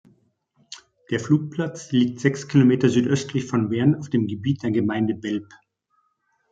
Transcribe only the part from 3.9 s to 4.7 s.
auf dem Gebiet